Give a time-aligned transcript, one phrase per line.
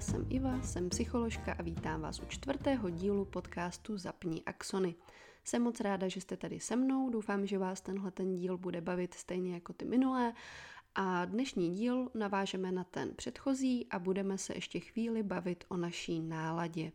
[0.00, 4.94] Jsem Iva, jsem psycholožka a vítám vás u čtvrtého dílu podcastu Zapni Axony.
[5.44, 8.80] Jsem moc ráda, že jste tady se mnou, doufám, že vás tenhle ten díl bude
[8.80, 10.32] bavit stejně jako ty minulé
[10.94, 16.20] a dnešní díl navážeme na ten předchozí a budeme se ještě chvíli bavit o naší
[16.20, 16.92] náladě.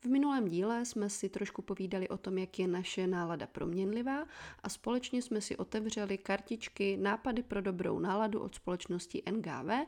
[0.00, 4.26] V minulém díle jsme si trošku povídali o tom, jak je naše nálada proměnlivá
[4.62, 9.86] a společně jsme si otevřeli kartičky Nápady pro dobrou náladu od společnosti NGV,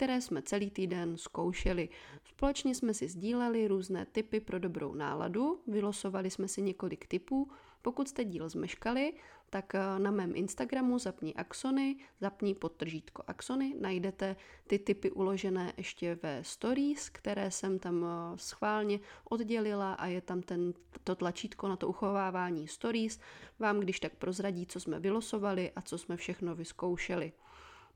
[0.00, 1.88] které jsme celý týden zkoušeli.
[2.24, 7.50] Společně jsme si sdíleli různé typy pro dobrou náladu, vylosovali jsme si několik typů.
[7.82, 9.12] Pokud jste díl zmeškali,
[9.50, 14.36] tak eh, na mém Instagramu zapni axony, zapni podtržítko axony, najdete
[14.66, 20.42] ty typy uložené ještě ve stories, které jsem tam eh, schválně oddělila a je tam
[20.42, 23.20] ten, to tlačítko na to uchovávání stories,
[23.58, 27.32] vám když tak prozradí, co jsme vylosovali a co jsme všechno vyzkoušeli.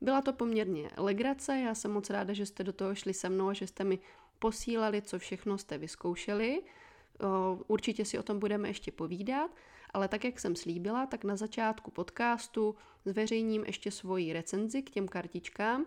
[0.05, 3.47] Byla to poměrně legrace, já jsem moc ráda, že jste do toho šli se mnou
[3.47, 3.99] a že jste mi
[4.39, 6.61] posílali, co všechno jste vyzkoušeli.
[7.67, 9.51] Určitě si o tom budeme ještě povídat,
[9.93, 15.07] ale tak, jak jsem slíbila, tak na začátku podcastu zveřejním ještě svoji recenzi k těm
[15.07, 15.85] kartičkám,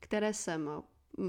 [0.00, 0.70] které jsem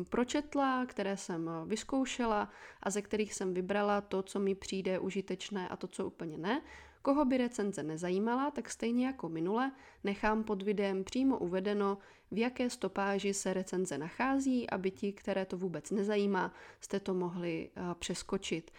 [0.10, 2.50] pročetla, které jsem vyzkoušela
[2.84, 6.62] a ze kterých jsem vybrala to, co mi přijde užitečné a to, co úplně ne.
[7.02, 9.72] Koho by recenze nezajímala, tak stejně jako minule
[10.04, 11.98] nechám pod videem přímo uvedeno,
[12.32, 17.70] v jaké stopáži se recenze nachází, aby ti, které to vůbec nezajímá, jste to mohli
[18.00, 18.72] přeskočit.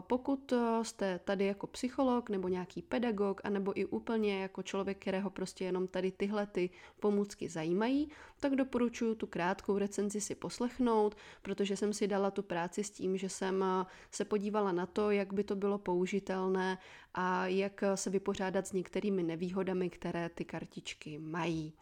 [0.00, 5.64] Pokud jste tady jako psycholog nebo nějaký pedagog, anebo i úplně jako člověk, kterého prostě
[5.64, 11.92] jenom tady tyhle ty pomůcky zajímají, tak doporučuji tu krátkou recenzi si poslechnout, protože jsem
[11.92, 13.64] si dala tu práci s tím, že jsem
[14.10, 16.78] se podívala na to, jak by to bylo použitelné
[17.14, 21.72] a jak se vypořádat s některými nevýhodami, které ty kartičky mají.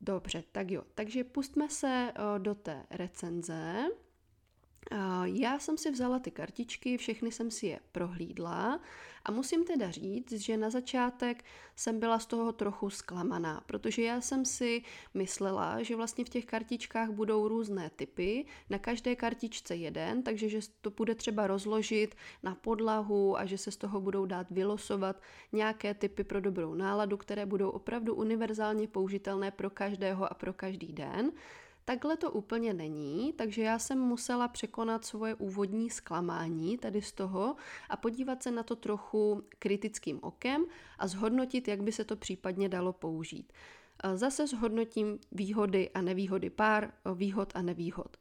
[0.00, 0.82] Dobře, tak jo.
[0.94, 3.84] Takže pustme se do té recenze.
[5.24, 8.80] Já jsem si vzala ty kartičky, všechny jsem si je prohlídla
[9.24, 11.44] a musím teda říct, že na začátek
[11.76, 14.82] jsem byla z toho trochu zklamaná, protože já jsem si
[15.14, 20.60] myslela, že vlastně v těch kartičkách budou různé typy, na každé kartičce jeden, takže že
[20.80, 25.22] to bude třeba rozložit na podlahu a že se z toho budou dát vylosovat
[25.52, 30.92] nějaké typy pro dobrou náladu, které budou opravdu univerzálně použitelné pro každého a pro každý
[30.92, 31.32] den.
[31.88, 37.56] Takhle to úplně není, takže já jsem musela překonat svoje úvodní zklamání tady z toho
[37.88, 40.64] a podívat se na to trochu kritickým okem
[40.98, 43.52] a zhodnotit, jak by se to případně dalo použít.
[44.14, 48.16] Zase zhodnotím výhody a nevýhody pár, výhod a nevýhod.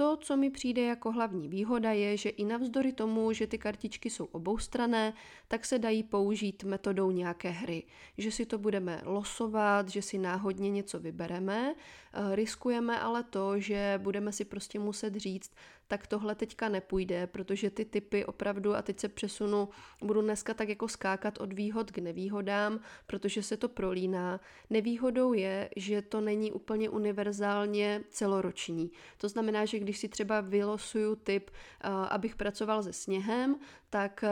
[0.00, 4.10] To, co mi přijde jako hlavní výhoda, je, že i navzdory tomu, že ty kartičky
[4.10, 5.12] jsou oboustrané,
[5.48, 7.82] tak se dají použít metodou nějaké hry.
[8.18, 14.00] Že si to budeme losovat, že si náhodně něco vybereme, eh, riskujeme ale to, že
[14.02, 15.52] budeme si prostě muset říct,
[15.90, 19.68] tak tohle teďka nepůjde, protože ty typy opravdu, a teď se přesunu,
[20.02, 24.40] budu dneska tak jako skákat od výhod k nevýhodám, protože se to prolíná.
[24.70, 28.90] Nevýhodou je, že to není úplně univerzálně celoroční.
[29.18, 33.56] To znamená, že když si třeba vylosuju typ, eh, abych pracoval se sněhem,
[33.90, 34.30] tak eh,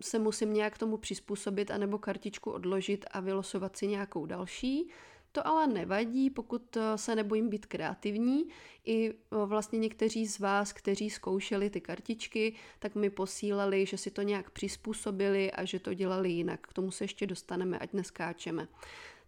[0.00, 4.90] se musím nějak tomu přizpůsobit anebo kartičku odložit a vylosovat si nějakou další.
[5.32, 8.48] To ale nevadí, pokud eh, se nebojím být kreativní.
[8.84, 14.10] I eh, vlastně někteří z vás, kteří zkoušeli ty kartičky, tak mi posílali, že si
[14.10, 16.60] to nějak přizpůsobili a že to dělali jinak.
[16.60, 18.68] K tomu se ještě dostaneme, ať neskáčeme.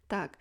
[0.07, 0.39] Tak,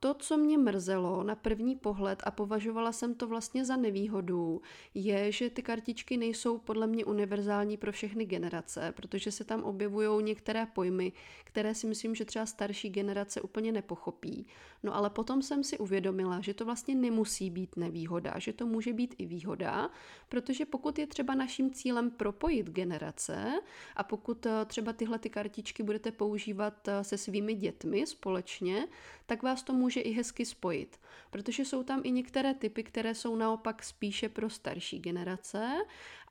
[0.00, 4.62] to, co mě mrzelo na první pohled a považovala jsem to vlastně za nevýhodu,
[4.94, 10.24] je, že ty kartičky nejsou podle mě univerzální pro všechny generace, protože se tam objevují
[10.24, 11.12] některé pojmy,
[11.44, 14.46] které si myslím, že třeba starší generace úplně nepochopí.
[14.82, 18.92] No ale potom jsem si uvědomila, že to vlastně nemusí být nevýhoda, že to může
[18.92, 19.90] být i výhoda,
[20.28, 23.60] protože pokud je třeba naším cílem propojit generace
[23.96, 28.88] a pokud eh, třeba tyhle ty kartičky budete používat eh, se svými dětmi společně,
[29.26, 33.36] tak vás to může i hezky spojit, protože jsou tam i některé typy, které jsou
[33.36, 35.70] naopak spíše pro starší generace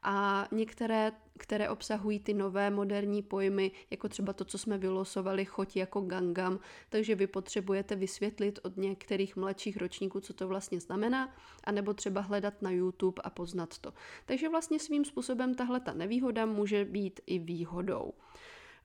[0.04, 5.76] a některé, které obsahují ty nové moderní pojmy, jako třeba to, co jsme vylosovali, choť
[5.76, 6.60] jako gangam,
[6.90, 12.62] takže vy potřebujete vysvětlit od některých mladších ročníků, co to vlastně znamená, anebo třeba hledat
[12.62, 13.94] na YouTube a poznat to.
[14.26, 18.14] Takže vlastně svým způsobem tahle ta nevýhoda může být i výhodou.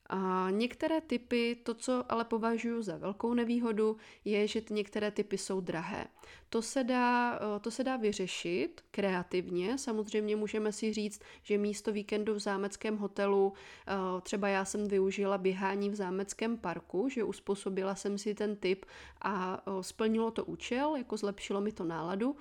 [0.08, 5.60] A některé typy, to, co ale považuji za velkou nevýhodu, je, že některé typy jsou
[5.60, 6.06] drahé.
[6.50, 9.78] To se, dá, eh, to se dá vyřešit kreativně.
[9.78, 13.52] Samozřejmě můžeme si říct, že místo víkendu v zámeckém hotelu,
[13.86, 18.84] eh, třeba já jsem využila běhání v zámeckém parku, že uspůsobila jsem si ten typ
[19.22, 22.36] a eh, splnilo to účel, jako zlepšilo mi to náladu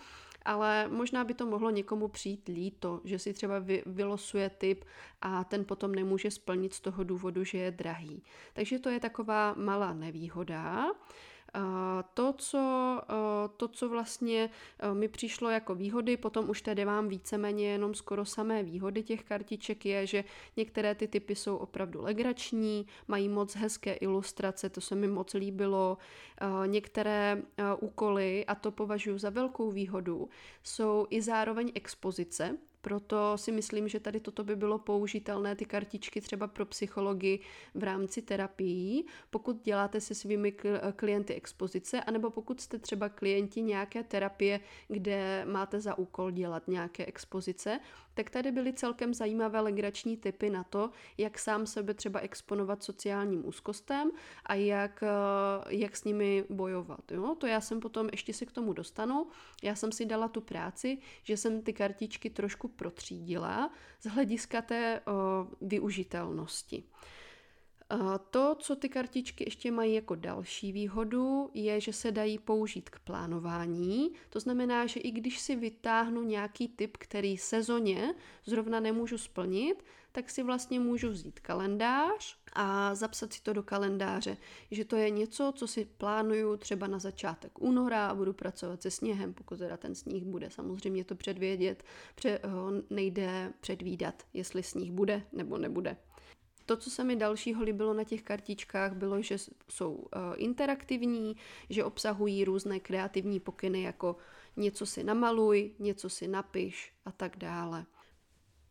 [0.45, 4.85] ale možná by to mohlo někomu přijít líto, že si třeba vy, vylosuje typ
[5.21, 8.23] a ten potom nemůže splnit z toho důvodu, že je drahý.
[8.53, 10.85] Takže to je taková malá nevýhoda.
[12.13, 13.01] To co,
[13.57, 14.49] to, co vlastně
[14.93, 19.85] mi přišlo jako výhody, potom už tady mám víceméně jenom skoro samé výhody těch kartiček,
[19.85, 20.23] je, že
[20.57, 25.97] některé ty typy jsou opravdu legrační, mají moc hezké ilustrace, to se mi moc líbilo.
[26.65, 27.41] Některé
[27.79, 30.29] úkoly, a to považuji za velkou výhodu,
[30.63, 36.21] jsou i zároveň expozice, proto si myslím, že tady toto by bylo použitelné, ty kartičky
[36.21, 37.39] třeba pro psychologii
[37.73, 40.53] v rámci terapií, pokud děláte se svými
[40.95, 47.05] klienty expozice, anebo pokud jste třeba klienti nějaké terapie, kde máte za úkol dělat nějaké
[47.05, 47.79] expozice,
[48.15, 53.47] tak tady byly celkem zajímavé legrační typy na to, jak sám sebe třeba exponovat sociálním
[53.47, 54.11] úzkostem
[54.45, 57.11] a jak, eh, jak s nimi bojovat.
[57.11, 57.35] Jo?
[57.37, 59.27] To já jsem potom, ještě se k tomu dostanu,
[59.63, 63.71] já jsem si dala tu práci, že jsem ty kartičky trošku protřídila
[64.01, 65.55] z hlediska té o, eh,
[68.29, 72.99] To, co ty kartičky ještě mají jako další výhodu, je, že se dají použít k
[72.99, 74.11] plánování.
[74.29, 78.15] To znamená, že i když si vytáhnu nějaký typ, který sezóně
[78.45, 84.37] zrovna nemůžu splnit, tak si vlastně můžu vzít kalendář a zapsat si to do kalendáře,
[84.71, 88.91] že to je něco, co si plánuju třeba na začátek února a budu pracovat se
[88.91, 90.49] sněhem, pokud teda ten sníh bude.
[90.49, 91.83] Samozřejmě to předvědět,
[92.15, 92.39] pře,
[92.89, 95.97] nejde předvídat, jestli sníh bude nebo nebude.
[96.65, 99.37] To, co se mi dalšího líbilo na těch kartičkách, bylo, že
[99.69, 101.35] jsou uh, interaktivní,
[101.69, 104.15] že obsahují různé kreativní pokyny, jako
[104.57, 107.85] něco si namaluj, něco si napiš a tak dále.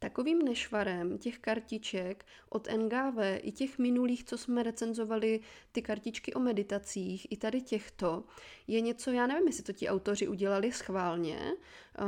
[0.05, 5.41] Takovým nešvarem těch kartiček od NGV i těch minulých, co jsme recenzovali,
[5.73, 8.25] ty kartičky o meditacích, i tady těchto,
[8.67, 11.39] je něco, já nevím, jestli to ti autoři udělali schválně,
[12.01, 12.07] uh,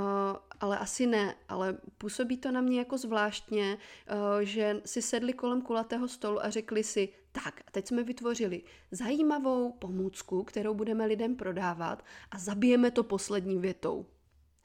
[0.61, 5.63] ale asi ne, ale působí to na mě jako zvláštně, uh, že si sedli kolem
[5.63, 11.37] kulatého stolu a řekli si, tak, a teď jsme vytvořili zajímavou pomůcku, kterou budeme lidem
[11.37, 14.07] prodávat a zabijeme to poslední větou.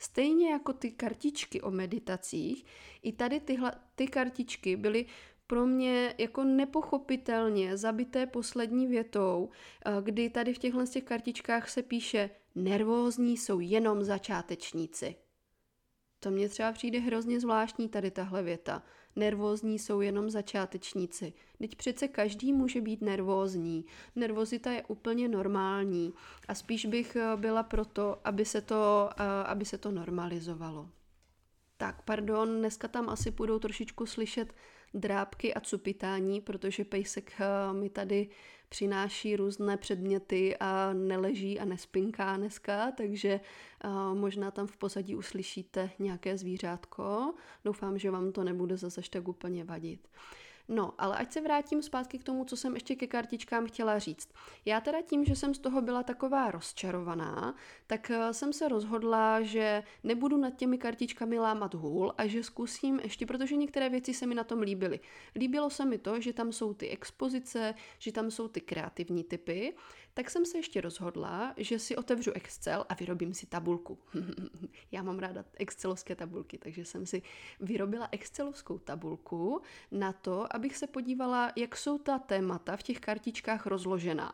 [0.02, 2.66] Stejně jako ty kartičky o meditacích,
[3.04, 5.06] i tady tyhle, ty kartičky byly
[5.48, 9.50] pro mě jako nepochopitelně zabité poslední větou,
[9.86, 15.16] eh, kdy tady v těchto těch kartičkách se píše nervózní jsou jenom začátečníci.
[16.20, 18.84] To mně třeba přijde hrozně zvláštní tady tahle věta.
[19.16, 21.34] Nervózní jsou jenom začátečníci.
[21.58, 23.86] Teď přece každý může být nervózní.
[24.16, 26.14] Nervozita je úplně normální
[26.48, 30.90] a spíš bych eh, byla proto, aby se to, eh, aby se to normalizovalo.
[31.78, 34.54] Tak, pardon, dneska tam asi budou trošičku slyšet
[34.94, 38.30] drábky a cupitání, protože pejsek eh, mi tady
[38.72, 43.40] přináší různé předměty a neleží a nespinká dneska, takže
[43.86, 47.34] uh, možná tam v pozadí uslyšíte nějaké zvířátko.
[47.66, 50.08] Doufám, že vám to nebude zase tak úplně vadit.
[50.68, 54.30] No, ale ať se vrátím zpátky k tomu, co jsem ještě ke kartičkám chtěla říct.
[54.66, 57.56] Já teda tím, že jsem z toho byla taková rozčarovaná,
[57.88, 63.00] tak eh, jsem se rozhodla, že nebudu nad těmi kartičkami lámat hůl a že zkusím
[63.04, 65.00] ještě, protože některé věci se mi na tom líbily.
[65.36, 69.74] Líbilo se mi to, že tam jsou ty expozice, že tam jsou ty kreativní typy,
[70.14, 74.00] tak jsem se ještě rozhodla, že si otevřu Excel a vyrobím si tabulku.
[74.92, 77.22] Já mám ráda excelovské tabulky, takže jsem si
[77.60, 83.66] vyrobila excelovskou tabulku na to, abych se podívala, jak jsou ta témata v těch kartičkách
[83.66, 84.34] rozložená.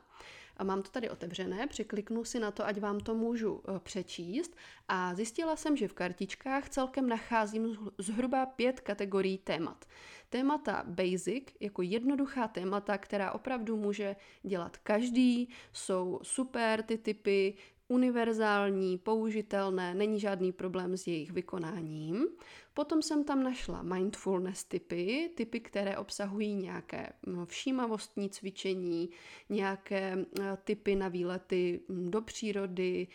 [0.57, 4.55] A mám to tady otevřené, překliknu si na to, ať vám to můžu eh, přečíst
[4.87, 9.85] a zjistila jsem, že v kartičkách celkem nacházím zhruba pět kategorií témat.
[10.29, 17.53] Témata basic, jako jednoduchá témata, která opravdu může dělat každý, jsou super ty typy,
[17.87, 22.27] univerzální, použitelné, není žádný problém s jejich vykonáním.
[22.73, 29.09] Potom jsem tam našla mindfulness typy, typy, které obsahují nějaké mm, všímavostní cvičení,
[29.49, 30.25] nějaké mm,
[30.63, 33.07] typy na výlety mm, do přírody,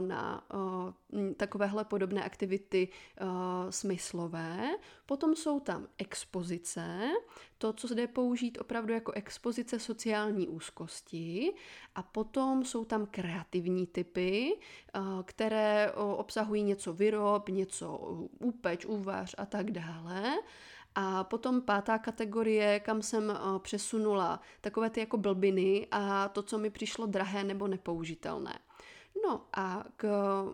[0.00, 0.46] na
[1.36, 2.88] takovéhle podobné aktivity
[3.70, 4.70] smyslové.
[5.10, 7.10] Potom jsou tam expozice,
[7.58, 11.54] to, co jde použít opravdu jako expozice sociální úzkosti.
[11.94, 14.58] A potom jsou tam kreativní typy,
[15.24, 17.98] které obsahují něco vyrob, něco
[18.38, 20.38] úpeč, uvař a tak dále.
[20.94, 26.58] A potom pátá kategorie, kam jsem eh, přesunula takové ty jako blbiny a to, co
[26.58, 28.58] mi přišlo drahé nebo nepoužitelné.
[29.26, 30.06] No a k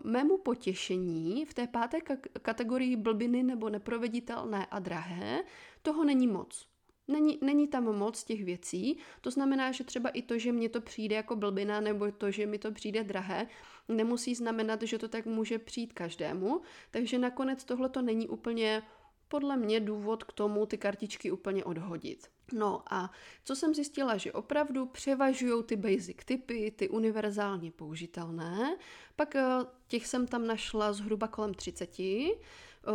[0.03, 1.97] mému potěšení v té páté
[2.41, 5.43] kategorii blbiny nebo neproveditelné a drahé
[5.81, 6.67] toho není moc.
[7.07, 10.81] Není, není tam moc těch věcí, to znamená, že třeba i to, že mně to
[10.81, 13.47] přijde jako blbina, nebo to, že mi to přijde drahé,
[13.87, 18.83] nemusí znamenat, že to tak může přijít každému, takže nakonec tohle to není úplně
[19.27, 22.27] podle mě důvod k tomu ty kartičky úplně odhodit.
[22.53, 23.11] No a
[23.43, 28.77] co jsem zjistila, že opravdu převažují ty basic typy, ty univerzálně použitelné,
[29.15, 29.45] pak eh,
[29.87, 32.35] těch jsem tam našla zhruba kolem 30, eh,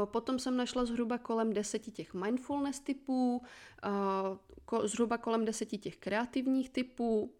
[0.05, 3.43] Potom jsem našla zhruba kolem deseti těch mindfulness typů,
[3.85, 7.35] eh, zhruba kolem deseti těch kreativních typů,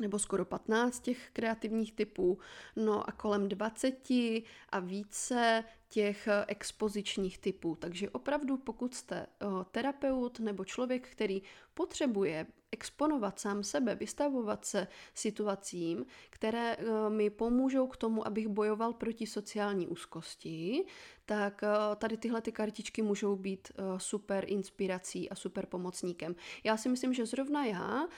[0.00, 2.38] nebo skoro 15 těch kreativních typů,
[2.76, 7.76] no a kolem 20 a více těch eh, expozičních typů.
[7.76, 11.42] Takže opravdu, pokud jste eh, terapeut nebo člověk, který
[11.74, 18.92] potřebuje exponovat sám sebe, vystavovat se situacím, které eh, mi pomůžou k tomu, abych bojoval
[18.92, 20.84] proti sociální úzkosti,
[21.26, 26.34] tak eh, tady tyhle ty kartičky můžou být eh, super inspirací a super pomocníkem.
[26.64, 28.08] Já si myslím, že zrovna já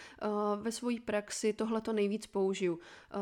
[0.56, 2.78] ve své praxi tohle to nejvíc použiju.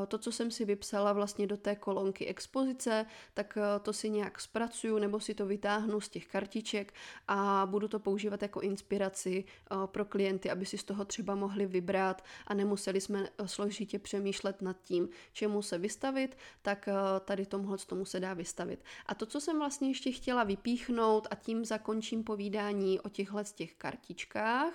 [0.09, 4.99] To, co jsem si vypsala vlastně do té kolonky expozice, tak to si nějak zpracuju
[4.99, 6.95] nebo si to vytáhnu z těch kartiček
[7.29, 9.45] a budu to používat jako inspiraci
[9.87, 10.22] pro klienty,
[10.53, 15.09] aby si z toho třeba mohli vybrat a nemuseli jsme eh, složitě přemýšlet nad tím,
[15.33, 18.85] čemu se vystavit, tak eh, tady tomuhle tomu se dá vystavit.
[19.07, 23.75] A to, co jsem vlastně ještě chtěla vypíchnout a tím zakončím povídání o těchhle těch
[23.75, 24.73] kartičkách,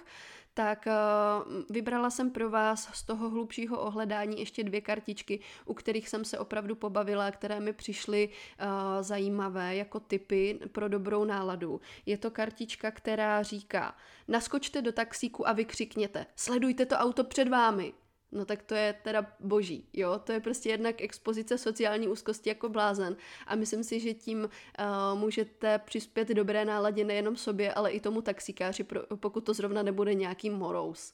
[0.58, 6.10] tak uh, vybrala jsem pro vás z toho hlubšího ohledání ještě dvě kartičky, u kterých
[6.10, 11.82] jsem se opravdu pobavila, které mi přišly uh, zajímavé jako typy pro dobrou náladu.
[12.06, 13.96] Je to kartička, která říká,
[14.28, 17.94] naskočte do taxíku a vykřikněte, sledujte to auto před vámi.
[18.32, 22.70] No tak to je teda boží, jo, to je prostě jednak expozice sociální úzkosti jako
[22.70, 23.18] blázen
[23.48, 28.22] a myslím si, že tím uh, můžete přispět dobré náladě nejenom sobě, ale i tomu
[28.22, 31.14] taxikáři, pokud to zrovna nebude nějaký morous.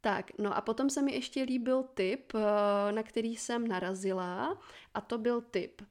[0.00, 2.40] Tak, no a potom se mi ještě líbil tip, uh,
[2.90, 4.58] na který jsem narazila
[4.94, 5.82] a to byl tip.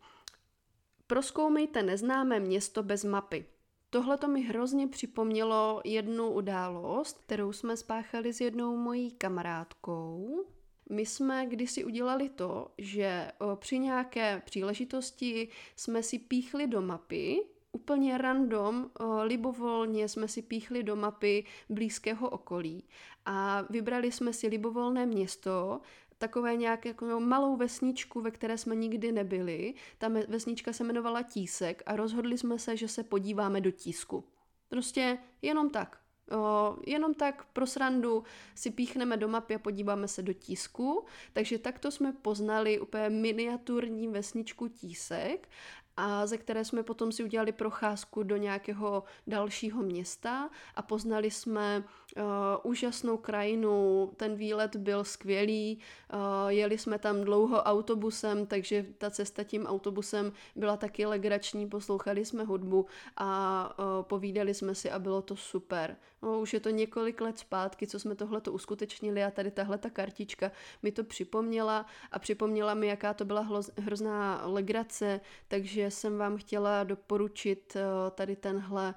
[1.08, 3.46] Proskoumejte neznámé město bez mapy.
[3.90, 10.46] Tohle to mi hrozně připomnělo jednu událost, kterou jsme spáchali s jednou mojí kamarádkou.
[10.90, 17.38] My jsme kdysi udělali to, že při nějaké příležitosti jsme si píchli do mapy,
[17.72, 18.92] úplně random,
[19.24, 22.84] libovolně jsme si píchli do mapy blízkého okolí
[23.26, 25.82] a vybrali jsme si libovolné město,
[26.18, 29.74] takové nějaké jako malou vesničku, ve které jsme nikdy nebyli.
[29.98, 34.24] Ta vesnička se jmenovala Tísek a rozhodli jsme se, že se podíváme do tísku.
[34.70, 36.00] Prostě jenom tak.
[36.32, 38.24] O, jenom tak pro srandu
[38.56, 41.06] si píchneme do mapy a podíváme se do tísku.
[41.34, 45.50] Takže takto jsme poznali úplně miniaturní vesničku Tísek
[45.98, 51.84] a ze které jsme potom si udělali procházku do nějakého dalšího města a poznali jsme
[52.18, 52.24] uh,
[52.64, 55.80] úžasnou krajinu, ten výlet byl skvělý,
[56.14, 62.26] uh, jeli jsme tam dlouho autobusem, takže ta cesta tím autobusem byla taky legrační, poslouchali
[62.26, 62.86] jsme hudbu
[63.18, 65.98] a uh, povídali jsme si a bylo to super.
[66.22, 69.78] No, už je to několik let zpátky, co jsme tohle to uskutečnili a tady tahle
[69.78, 70.52] ta kartička
[70.84, 76.84] mi to připomněla a připomněla mi, jaká to byla hrozná legrace, takže jsem vám chtěla
[76.84, 78.96] doporučit eh, tady tenhle,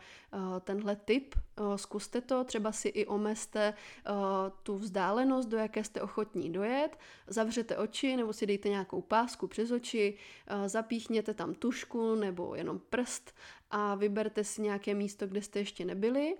[0.60, 1.34] tenhle tip.
[1.34, 3.75] Eh, zkuste to, třeba si i omezte
[4.62, 9.70] tu vzdálenost, do jaké jste ochotní dojet, zavřete oči nebo si dejte nějakou pásku přes
[9.70, 10.16] oči,
[10.66, 13.34] zapíchněte tam tušku nebo jenom prst
[13.70, 16.37] a vyberte si nějaké místo, kde jste ještě nebyli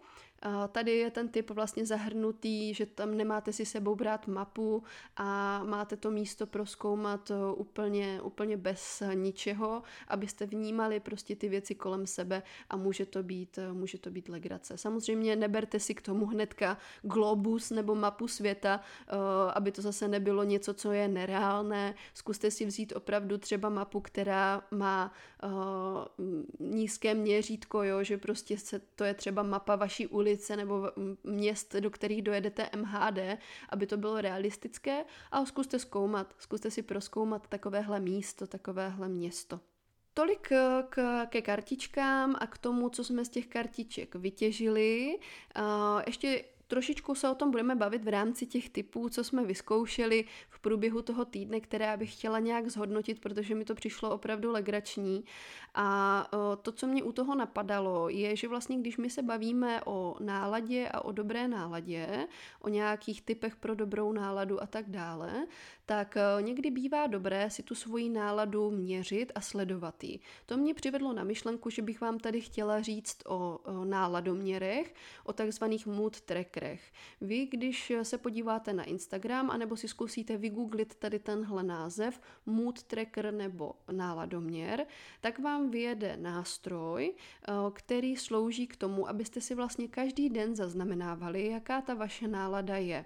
[0.73, 4.82] Tady je ten typ vlastně zahrnutý, že tam nemáte si sebou brát mapu
[5.16, 11.75] a máte to místo proskoumat eh, úplně, úplně bez ničeho, abyste vnímali prostě ty věci
[11.75, 14.79] kolem sebe a může to být, eh, může to být legrace.
[14.79, 19.13] Samozřejmě neberte si k tomu hnedka globus nebo mapu světa, eh,
[19.55, 21.95] aby to zase nebylo něco, co je nereálné.
[22.15, 25.13] Zkuste si vzít opravdu třeba mapu, která má
[26.61, 30.91] nízké měřítko, jo, že prostě se, to je třeba mapa vaší ulice nebo
[31.25, 37.49] měst, do kterých dojedete MHD, aby to bylo realistické a zkuste zkoumat, zkuste si proskoumat
[37.49, 39.61] takovéhle místo, takovéhle město.
[40.14, 45.19] Tolik eh, k, ke kartičkám a k tomu, co jsme z těch kartiček vytěžili.
[45.59, 50.25] Uh, ještě Trošičku se o tom budeme bavit v rámci těch typů, co jsme vyzkoušeli
[50.50, 55.25] v průběhu toho týdne, které bych chtěla nějak zhodnotit, protože mi to přišlo opravdu legrační.
[55.75, 56.29] A
[56.62, 60.88] to, co mě u toho napadalo, je, že vlastně když my se bavíme o náladě
[60.88, 62.29] a o dobré náladě,
[62.61, 65.47] o nějakých typech pro dobrou náladu a tak dále,
[65.90, 70.20] tak eh, někdy bývá dobré si tu svoji náladu měřit a sledovat ji.
[70.47, 74.94] To mě přivedlo na myšlenku, že bych vám tady chtěla říct o, o náladoměrech,
[75.25, 76.92] o takzvaných mood trackerech.
[77.20, 83.35] Vy, když se podíváte na Instagram, anebo si zkusíte vygooglit tady tenhle název, mood tracker
[83.35, 84.87] nebo náladoměr,
[85.20, 91.47] tak vám vyjede nástroj, eh, který slouží k tomu, abyste si vlastně každý den zaznamenávali,
[91.47, 93.04] jaká ta vaše nálada je.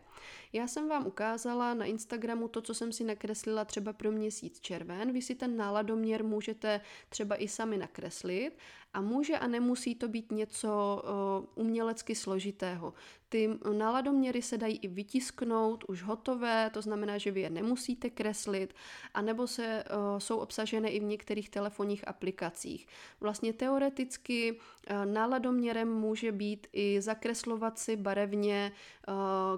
[0.54, 5.12] Já jsem vám ukázala na Instagramu to, co jsem si nakreslila třeba pro měsíc červen.
[5.12, 8.58] Vy si ten náladoměr můžete třeba i sami nakreslit
[8.94, 12.94] a může a nemusí to být něco uh, umělecky složitého.
[13.28, 18.74] Ty náladoměry se dají i vytisknout, už hotové, to znamená, že vy je nemusíte kreslit,
[19.14, 22.86] anebo se, uh, jsou obsažené i v některých telefonních aplikacích.
[23.20, 24.58] Vlastně teoreticky
[25.04, 28.72] náladoměrem může být i zakreslovat si barevně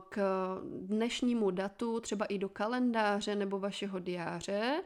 [0.08, 0.18] k
[0.80, 4.82] dnešnímu datu, třeba i do kalendáře nebo vašeho diáře,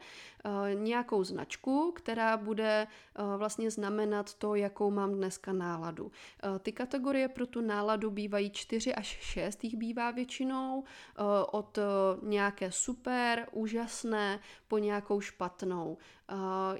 [0.73, 2.87] nějakou značku, která bude
[3.19, 6.11] uh, vlastně znamenat to, jakou mám dneska náladu.
[6.43, 11.77] Eh, ty kategorie pro tu náladu bývají 4 až 6, jich bývá většinou, eh, od
[11.77, 11.81] eh,
[12.21, 15.97] nějaké super, úžasné, po nějakou špatnou.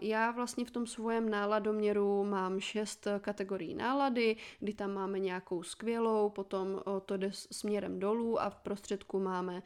[0.01, 6.29] Já vlastně v tom svém náladoměru mám šest kategorií nálady, kdy tam máme nějakou skvělou,
[6.29, 9.63] potom to jde směrem dolů a v prostředku máme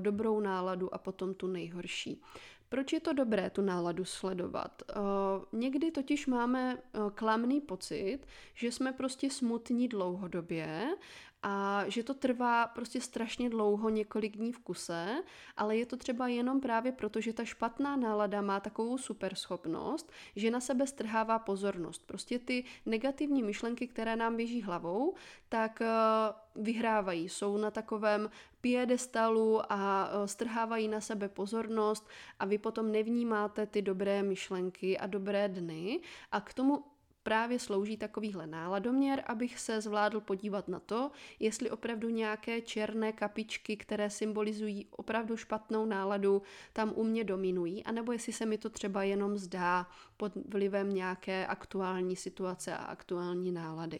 [0.00, 2.22] dobrou náladu a potom tu nejhorší.
[2.74, 4.82] Proč je to dobré tu náladu sledovat?
[4.96, 8.18] Uh, někdy totiž máme uh, klamný pocit,
[8.54, 10.96] že jsme prostě smutní dlouhodobě
[11.42, 15.22] a že to trvá prostě strašně dlouho, několik dní v kuse,
[15.56, 20.12] ale je to třeba jenom právě proto, že ta špatná nálada má takovou super schopnost,
[20.36, 22.02] že na sebe strhává pozornost.
[22.06, 25.14] Prostě ty negativní myšlenky, které nám běží hlavou,
[25.48, 25.86] tak eh,
[26.56, 28.30] vyhrávají, jsou na takovém
[28.64, 35.06] piedestalu a eh, strhávají na sebe pozornost a vy potom nevnímáte ty dobré myšlenky a
[35.06, 36.00] dobré dny
[36.32, 36.84] a k tomu
[37.22, 43.76] právě slouží takovýhle náladoměr, abych se zvládl podívat na to, jestli opravdu nějaké černé kapičky,
[43.76, 49.02] které symbolizují opravdu špatnou náladu, tam u mě dominují, anebo jestli se mi to třeba
[49.02, 53.98] jenom zdá pod vlivem nějaké aktuální situace a aktuální nálady.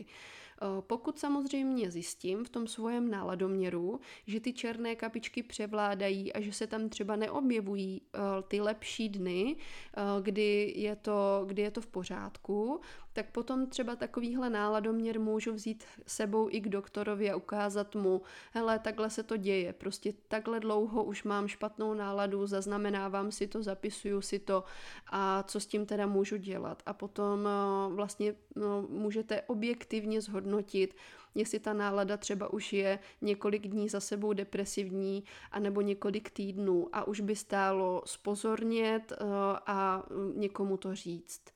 [0.62, 6.52] Eh, pokud samozřejmě zjistím v tom svém náladoměru, že ty černé kapičky převládají a že
[6.52, 11.80] se tam třeba neobjevují eh, ty lepší dny, eh, kdy je to, kdy je to
[11.80, 12.80] v pořádku,
[13.14, 18.22] tak potom třeba takovýhle náladoměr můžu vzít sebou i k doktorovi a ukázat mu,
[18.52, 23.62] hele, takhle se to děje, prostě takhle dlouho už mám špatnou náladu, zaznamenávám si to,
[23.62, 24.64] zapisuju si to
[25.06, 26.82] a co s tím teda můžu dělat.
[26.86, 27.48] A potom
[27.88, 30.96] vlastně no, můžete objektivně zhodnotit,
[31.34, 37.04] jestli ta nálada třeba už je několik dní za sebou depresivní, anebo několik týdnů a
[37.04, 39.24] už by stálo spozornět eh,
[39.66, 40.02] a
[40.34, 41.53] někomu to říct.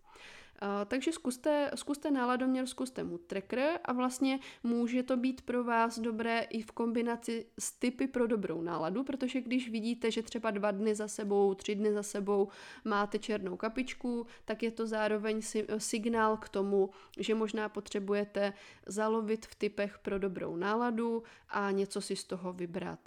[0.86, 6.40] Takže zkuste, zkuste náladoměr, zkuste mood tracker a vlastně může to být pro vás dobré
[6.40, 10.94] i v kombinaci s typy pro dobrou náladu, protože když vidíte, že třeba dva dny
[10.94, 12.48] za sebou, tři dny za sebou
[12.84, 15.40] máte černou kapičku, tak je to zároveň
[15.78, 18.52] signál k tomu, že možná potřebujete
[18.86, 23.00] zalovit v typech pro dobrou náladu a něco si z toho vybrat.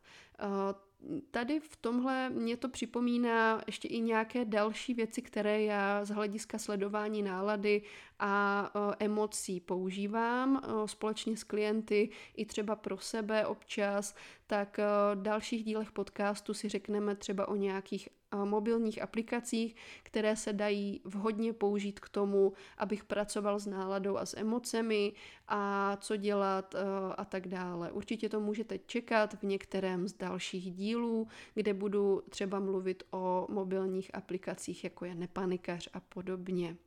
[1.32, 6.58] Tady v tomhle mě to připomíná ještě i nějaké další věci, které já z hlediska
[6.58, 7.82] sledování nálady
[8.20, 14.16] a emocí používám společně s klienty i třeba pro sebe občas,
[14.48, 14.78] tak
[15.16, 18.10] v dalších dílech podcastu si řekneme třeba o nějakých
[18.46, 24.38] mobilních aplikacích, které se dají vhodně použít k tomu, abych pracoval s náladou a s
[24.38, 25.14] emocemi
[25.48, 26.76] a co dělat
[27.18, 27.92] a tak dále.
[27.92, 34.16] Určitě to můžete čekat v některém z dalších dílů, kde budu třeba mluvit o mobilních
[34.16, 36.78] aplikacích, jako je Nepanikař a podobně.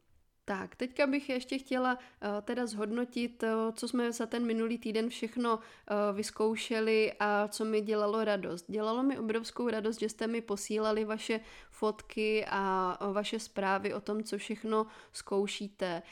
[0.47, 5.09] Tak, teďka bych ještě chtěla uh, teda zhodnotit, uh, co jsme za ten minulý týden
[5.09, 8.65] všechno uh, vyzkoušeli a co mi dělalo radost.
[8.69, 14.25] Dělalo mi obrovskou radost, že jste mi posílali vaše fotky a vaše zprávy o tom,
[14.25, 16.03] co všechno zkoušíte.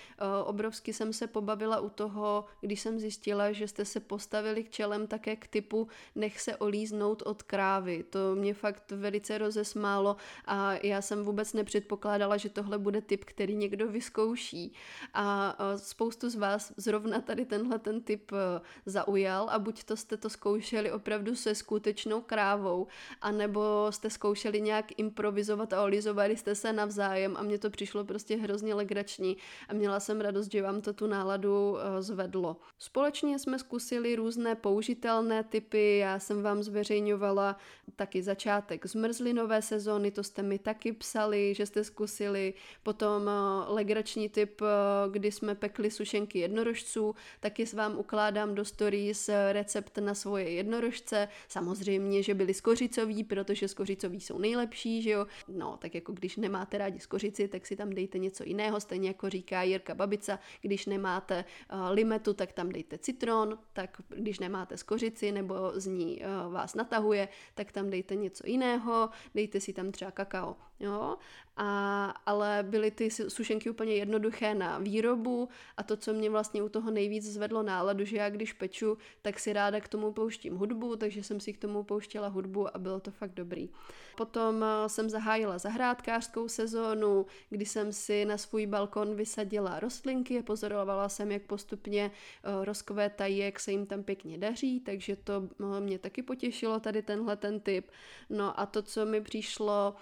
[0.45, 5.07] Obrovsky jsem se pobavila u toho, když jsem zjistila, že jste se postavili k čelem
[5.07, 8.05] také k typu nech se olíznout od krávy.
[8.11, 13.57] To mě fakt velice rozesmálo a já jsem vůbec nepředpokládala, že tohle bude typ, který
[13.57, 14.73] někdo vyzkouší zkouší.
[15.15, 20.17] A spoustu z vás zrovna tady tenhle ten typ e, zaujal a buď to jste
[20.17, 22.87] to zkoušeli opravdu se skutečnou krávou,
[23.21, 28.37] anebo jste zkoušeli nějak improvizovat a olizovali jste se navzájem a mně to přišlo prostě
[28.37, 29.37] hrozně legrační
[29.69, 32.57] a měla jsem radost, že vám to tu náladu e, zvedlo.
[32.79, 37.57] Společně jsme zkusili různé použitelné typy, já jsem vám zveřejňovala
[37.97, 44.12] taky začátek zmrzlinové sezóny, to jste mi taky psali, že jste zkusili, potom uh, legrační
[44.29, 44.68] typ, uh,
[45.12, 51.29] kdy jsme pekli sušenky jednorožců, taky s vám ukládám do stories recept na svoje jednorožce,
[51.48, 56.79] samozřejmě, že byly skořicový, protože skořicový jsou nejlepší, že jo, no, tak jako když nemáte
[56.79, 61.44] rádi skořici, tak si tam dejte něco jiného, stejně jako říká Jirka Babica, když nemáte
[61.72, 67.29] uh, limetu, tak tam dejte citron, tak když nemáte skořici nebo z ní vás natahuje,
[67.55, 71.16] tak tam dejte něco jiného, dejte si tam třeba kakao, jo,
[71.57, 76.69] a, ale byly ty sušenky úplně jednoduché na výrobu a to, co mě vlastně u
[76.69, 80.97] toho nejvíc zvedlo náladu, že já když peču, tak si ráda k tomu pouštím hudbu,
[80.97, 83.69] takže jsem si k tomu pouštěla hudbu a bylo to fakt dobrý.
[84.17, 90.43] Potom eh, jsem zahájila zahrádkářskou sezónu, kdy jsem si na svůj balkon vysadila rostlinky a
[90.43, 95.81] pozorovala jsem, jak postupně eh, rozkvétají, jak se jim tam pěkně daří, takže to eh,
[95.81, 97.91] mě taky potěšilo tady tenhle ten typ.
[98.31, 99.95] No a to, co mi přišlo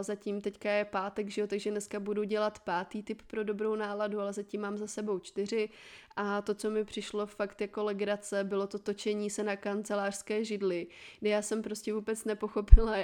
[0.00, 4.20] zatím teďka je pátek, že jo, takže dneska budu dělat pátý typ pro dobrou náladu,
[4.20, 5.68] ale zatím mám za sebou čtyři
[6.16, 10.86] a to, co mi přišlo fakt jako legrace, bylo to točení se na kancelářské židli,
[11.20, 12.96] kde já jsem prostě vůbec nepochopila,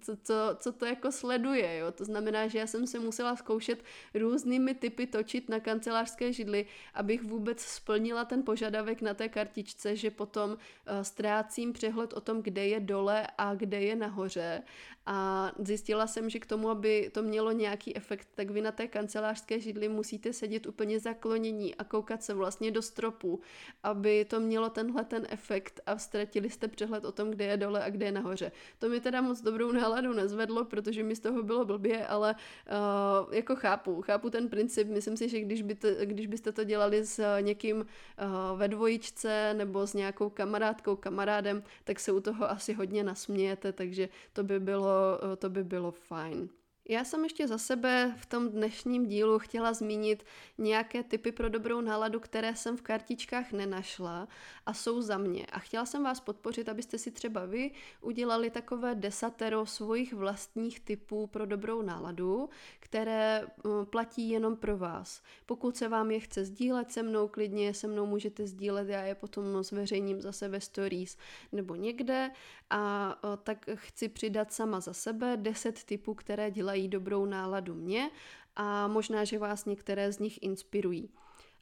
[0.00, 1.92] co, co, co to jako sleduje, jo.
[1.92, 7.22] To znamená, že já jsem se musela zkoušet různými typy točit na kancelářské židli, abych
[7.22, 10.56] vůbec splnila ten požadavek na té kartičce, že potom uh,
[11.02, 14.62] ztrácím přehled o tom, kde je dole a kde je nahoře.
[15.06, 18.88] A zjistila jsem, že k tomu, aby to mělo nějaký efekt, tak vy na té
[18.88, 23.40] kancelářské židli musíte sedět úplně zaklonění a koukat se vlastně do stropu,
[23.82, 27.84] aby to mělo tenhle ten efekt a ztratili jste přehled o tom, kde je dole
[27.84, 28.52] a kde je nahoře.
[28.78, 33.34] To mi teda moc dobrou náladu nezvedlo, protože mi z toho bylo blbě, ale uh,
[33.34, 34.88] jako chápu, chápu ten princip.
[34.88, 39.54] Myslím si, že když, by to, když byste to dělali s někým uh, ve dvojičce
[39.54, 44.60] nebo s nějakou kamarádkou, kamarádem, tak se u toho asi hodně nasmějete, takže to by
[44.60, 46.48] bylo, to by bylo fajn.
[46.88, 50.24] Já jsem ještě za sebe v tom dnešním dílu chtěla zmínit
[50.58, 54.28] nějaké typy pro dobrou náladu, které jsem v kartičkách nenašla
[54.66, 55.46] a jsou za mě.
[55.46, 57.70] A chtěla jsem vás podpořit, abyste si třeba vy
[58.00, 65.22] udělali takové desatero svých vlastních typů pro dobrou náladu, které mm, platí jenom pro vás.
[65.46, 69.14] Pokud se vám je chce sdílet se mnou, klidně se mnou můžete sdílet, já je
[69.14, 71.16] potom zveřejním zase ve stories
[71.52, 72.30] nebo někde
[72.70, 78.10] a tak chci přidat sama za sebe 10 typů, které dělají dobrou náladu mě
[78.56, 81.10] a možná, že vás některé z nich inspirují.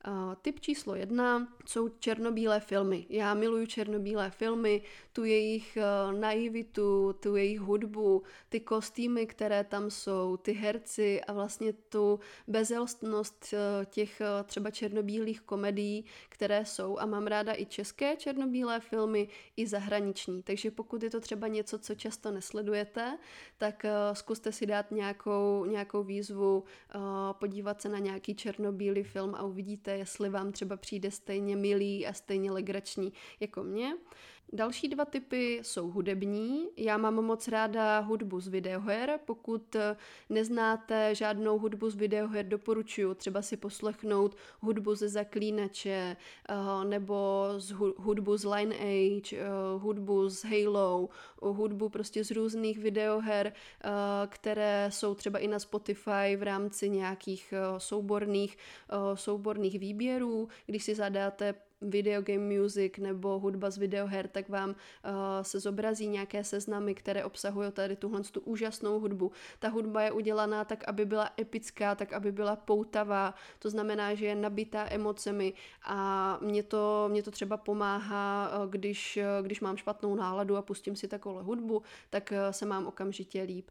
[0.08, 3.06] Uh, typ číslo jedna jsou černobílé filmy.
[3.08, 9.90] Já miluju černobílé filmy, tu jejich uh, naivitu, tu jejich hudbu, ty kostýmy, které tam
[9.90, 16.98] jsou, ty herci a vlastně tu bezelstnost uh, těch uh, třeba černobílých komedií, které jsou.
[16.98, 20.42] A mám ráda i české černobílé filmy, i zahraniční.
[20.42, 23.18] Takže pokud je to třeba něco, co často nesledujete,
[23.58, 26.64] tak zkuste si dát nějakou, nějakou výzvu,
[27.32, 32.12] podívat se na nějaký černobílý film a uvidíte, jestli vám třeba přijde stejně milý a
[32.12, 33.96] stejně legrační jako mě.
[34.54, 36.68] Další dva typy jsou hudební.
[36.76, 39.20] Já mám moc ráda hudbu z videoher.
[39.24, 39.96] Pokud eh,
[40.28, 46.16] neznáte žádnou hudbu z videoher, doporučuji třeba si poslechnout hudbu ze Zaklínače
[46.48, 49.44] eh, nebo z hudbu z Lineage, eh,
[49.78, 51.08] hudbu z Halo,
[51.42, 53.52] hudbu prostě z různých videoher,
[54.26, 58.58] které jsou třeba i na Spotify v rámci nějakých souborných,
[59.14, 60.48] souborných výběrů.
[60.66, 64.74] Když si zadáte video game music nebo hudba z videoher, tak vám uh,
[65.42, 69.32] se zobrazí nějaké seznamy, které obsahují tady tuhle tu úžasnou hudbu.
[69.58, 74.26] Ta hudba je udělaná tak, aby byla epická, tak, aby byla poutavá, to znamená, že
[74.26, 75.52] je nabitá emocemi
[75.84, 80.62] a mě to, mě to třeba pomáhá, uh, když, uh, když mám špatnou náladu a
[80.62, 83.70] pustím si takovou hudbu, tak uh, se mám okamžitě líp.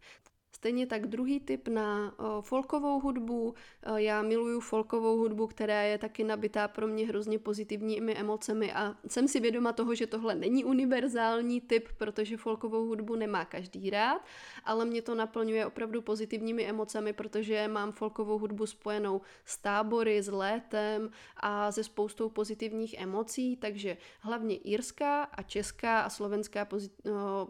[0.56, 3.54] Stejně tak druhý typ na folkovou hudbu.
[3.96, 9.28] Já miluju folkovou hudbu, která je taky nabitá pro mě hrozně pozitivními emocemi a jsem
[9.28, 14.22] si vědoma toho, že tohle není univerzální typ, protože folkovou hudbu nemá každý rád,
[14.66, 20.28] ale mě to naplňuje opravdu pozitivními emocemi, protože mám folkovou hudbu spojenou s tábory, s
[20.28, 26.92] létem a ze spoustou pozitivních emocí, takže hlavně írská a česká a slovenská pozit-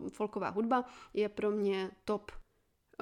[0.09, 2.31] folková hudba je pro mě top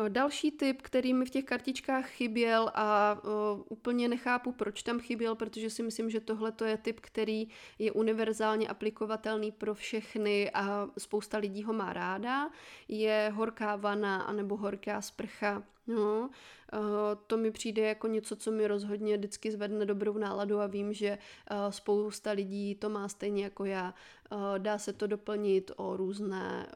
[0.07, 5.35] Další tip, který mi v těch kartičkách chyběl a uh, úplně nechápu, proč tam chyběl,
[5.35, 7.47] protože si myslím, že tohle je tip, který
[7.79, 12.49] je univerzálně aplikovatelný pro všechny a spousta lidí ho má ráda,
[12.87, 15.63] je horká vana anebo horká sprcha.
[15.87, 16.29] No,
[17.27, 21.17] to mi přijde jako něco, co mi rozhodně vždycky zvedne dobrou náladu a vím, že
[21.69, 23.93] spousta lidí to má stejně jako já.
[24.57, 26.67] Dá se to doplnit o různé,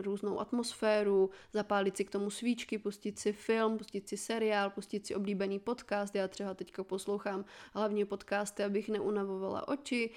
[0.00, 5.14] různou atmosféru, zapálit si k tomu svíčky, pustit si film, pustit si seriál, pustit si
[5.14, 6.14] oblíbený podcast.
[6.14, 10.10] Já třeba teďka poslouchám hlavně podcasty, abych neunavovala oči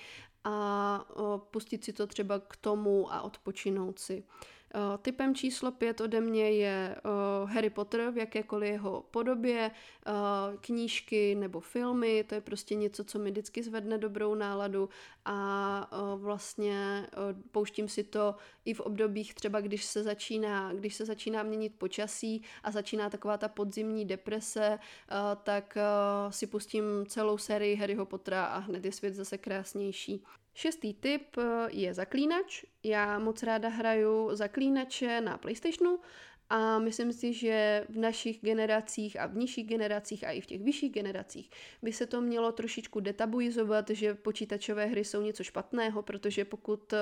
[0.43, 1.05] a
[1.51, 4.23] pustit si to třeba k tomu a odpočinout si.
[4.75, 6.95] Uh, typem číslo pět ode mě je
[7.43, 9.71] uh, Harry Potter v jakékoliv jeho podobě,
[10.07, 10.13] uh,
[10.61, 14.89] knížky nebo filmy, to je prostě něco, co mi vždycky zvedne dobrou náladu
[15.25, 17.07] a vlastně
[17.51, 22.43] pouštím si to i v obdobích třeba, když se začíná, když se začíná měnit počasí
[22.63, 24.79] a začíná taková ta podzimní deprese,
[25.43, 25.77] tak
[26.29, 30.23] si pustím celou sérii Harryho Pottera a hned je svět zase krásnější.
[30.53, 32.65] Šestý typ eh, je zaklínač.
[32.83, 35.99] Já moc ráda hraju zaklínače na PlayStationu
[36.49, 40.61] a myslím si, že v našich generacích a v nižších generacích a i v těch
[40.61, 41.49] vyšších generacích
[41.81, 46.93] by se to mělo trošičku detabuizovat, že počítačové hry jsou něco špatného, protože pokud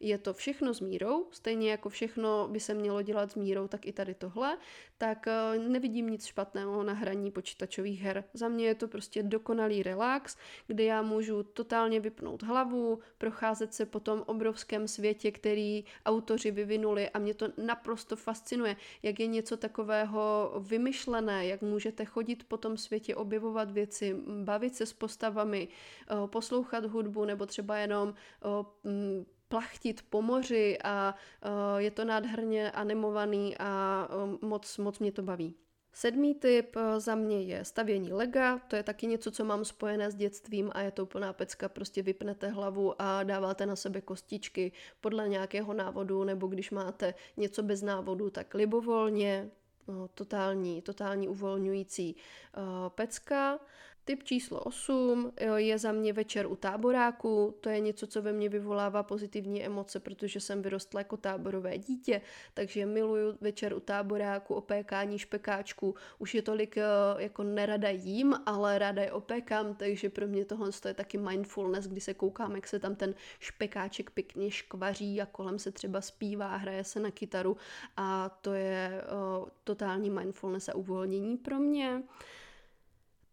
[0.00, 3.86] je to všechno s mírou, stejně jako všechno by se mělo dělat s mírou, tak
[3.86, 4.58] i tady tohle,
[4.98, 8.24] tak eh, nevidím nic špatného na hraní počítačových her.
[8.34, 13.86] Za mě je to prostě dokonalý relax, kde já můžu totálně vypnout hlavu, procházet se
[13.86, 19.56] po tom obrovském světě, který autoři vyvinuli a mě to naprosto fascinuje jak je něco
[19.56, 26.14] takového vymyšlené, jak můžete chodit po tom světě, objevovat věci, bavit se s postavami, eh,
[26.26, 33.56] poslouchat hudbu nebo třeba jenom eh, plachtit po moři a eh, je to nádherně animovaný
[33.58, 34.08] a
[34.42, 35.65] moc, moc mě to baví.
[35.96, 40.10] Sedmý typ eh, za mě je stavění lega, to je taky něco, co mám spojené
[40.10, 44.72] s dětstvím a je to úplná pecka, prostě vypnete hlavu a dáváte na sebe kostičky
[45.00, 49.50] podle nějakého návodu, nebo když máte něco bez návodu, tak libovolně,
[49.88, 52.16] no, totální, totální uvolňující
[52.56, 53.58] uh, pecka.
[54.06, 57.54] Typ číslo 8 je za mě večer u táboráku.
[57.60, 62.20] To je něco, co ve mně vyvolává pozitivní emoce, protože jsem vyrostla jako táborové dítě,
[62.54, 65.94] takže miluju večer u táboráku, opékání špekáčku.
[66.18, 66.82] Už je tolik eh,
[67.18, 72.00] jako nerada jím, ale ráda je opékám, takže pro mě tohle je taky mindfulness, kdy
[72.00, 76.84] se koukám, jak se tam ten špekáček pěkně škvaří a kolem se třeba zpívá, hraje
[76.84, 77.56] se na kytaru
[77.96, 79.04] a to je
[79.40, 82.02] uh, totální mindfulness a uvolnění pro mě.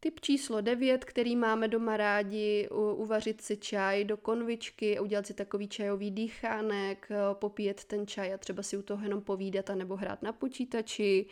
[0.04, 5.68] Typ číslo 9, který máme doma rádi, uvařit si čaj do konvičky, udělat si takový
[5.68, 10.22] čajový dýchánek, popíjet ten čaj a třeba si u toho jenom povídat a nebo hrát
[10.22, 11.26] na počítači.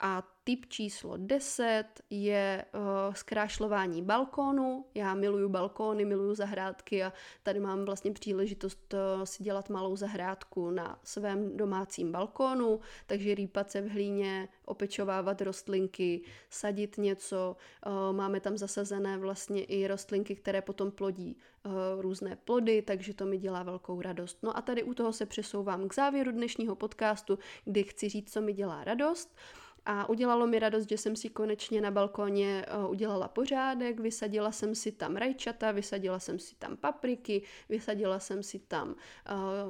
[0.00, 4.84] A typ číslo 10 je uh, zkrášlování balkónu.
[4.94, 10.70] Já miluju balkóny, miluju zahrádky a tady mám vlastně příležitost uh, si dělat malou zahrádku
[10.70, 17.56] na svém domácím balkónu, takže rýpat se v hlíně, opečovávat rostlinky, sadit něco.
[17.86, 23.26] Uh, máme tam zasazené vlastně i rostlinky, které potom plodí uh, různé plody, takže to
[23.26, 24.38] mi dělá velkou radost.
[24.42, 28.40] No a tady u toho se přesouvám k závěru dnešního podcastu, kdy chci říct, co
[28.40, 29.36] mi dělá radost.
[29.90, 34.74] A udělalo mi radost, že jsem si konečně na balkóně uh, udělala pořádek, vysadila jsem
[34.74, 38.94] si tam rajčata, vysadila jsem si tam papriky, vysadila jsem si tam uh,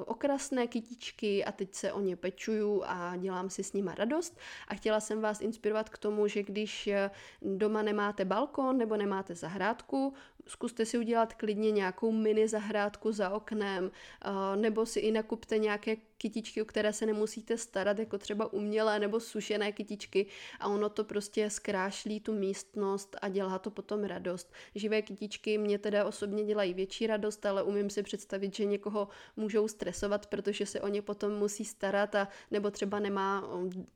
[0.05, 4.37] okrasné kytičky a teď se o ně pečuju a dělám si s nima radost.
[4.67, 9.35] A chtěla jsem vás inspirovat k tomu, že když eh, doma nemáte balkón nebo nemáte
[9.35, 10.13] zahrádku,
[10.49, 15.95] zkuste si udělat klidně nějakou mini zahrádku za oknem, uh, nebo si i nakupte nějaké
[16.17, 20.25] kytičky, o které se nemusíte starat, jako třeba umělé nebo sušené kytičky
[20.59, 24.53] a ono to prostě zkrášlí tu místnost a dělá to potom radost.
[24.75, 29.07] Živé kytičky mě teda osobně dělají větší radost, ale umím si představit, že někoho
[29.37, 33.49] můžou stresovat, protože se o ně potom musí starat a nebo třeba nemá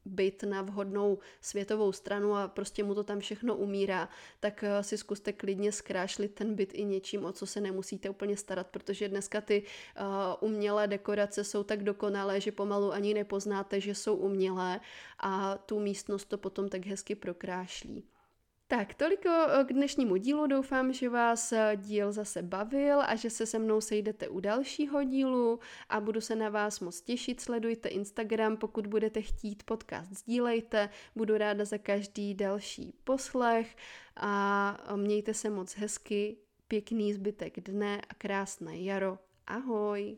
[0.06, 4.98] byt na vhodnou světovou stranu a prostě mu to tam všechno umírá, tak uh, si
[4.98, 9.42] zkuste klidně zkrášlit ten byt i něčím, o co se nemusíte úplně starat, protože dneska
[9.42, 14.80] ty uh, umělé dekorace jsou tak dokonalé, že pomalu ani nepoznáte, že jsou umělé
[15.20, 18.04] a tu místnost to potom tak hezky prokrášlí.
[18.74, 20.48] Tak, toliko eh, k dnešnímu dílu.
[20.48, 25.04] Doufám, že vás eh, díl zase bavil a že se se mnou sejdete u dalšího
[25.04, 25.60] dílu
[25.90, 27.42] a budu se na vás moc těšit.
[27.42, 30.90] Sledujte Instagram, pokud budete chtít podcast, sdílejte.
[31.16, 33.76] Budu ráda za každý další poslech
[34.16, 39.18] a eh, mějte se moc hezky, pěkný zbytek dne a krásné jaro.
[39.48, 40.18] Ahoj!